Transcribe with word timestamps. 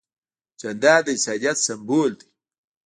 جانداد 0.59 1.01
د 1.05 1.07
انسانیت 1.15 1.57
سمبول 1.67 2.11
دی. 2.19 2.27